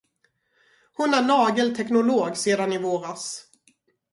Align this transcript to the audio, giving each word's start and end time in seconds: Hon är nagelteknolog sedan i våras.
Hon 0.93 1.13
är 1.13 1.21
nagelteknolog 1.21 2.37
sedan 2.37 2.73
i 2.73 2.77
våras. 2.77 3.43